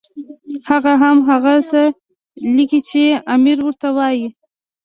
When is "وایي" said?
3.97-4.27